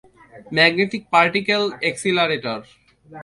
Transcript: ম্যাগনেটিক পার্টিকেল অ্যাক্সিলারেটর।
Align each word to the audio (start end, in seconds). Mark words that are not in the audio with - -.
ম্যাগনেটিক 0.57 1.03
পার্টিকেল 1.13 1.63
অ্যাক্সিলারেটর। 1.81 2.59